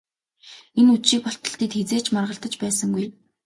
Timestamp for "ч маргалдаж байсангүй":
2.05-3.05